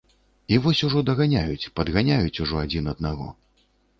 [0.53, 3.29] І вось ужо даганяюць, падганяюць ужо адзін аднаго.